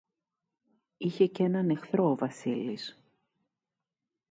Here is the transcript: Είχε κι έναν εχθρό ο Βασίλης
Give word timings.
Είχε 0.97 1.25
κι 1.25 1.43
έναν 1.43 1.69
εχθρό 1.69 2.09
ο 2.09 2.15
Βασίλης 2.15 3.03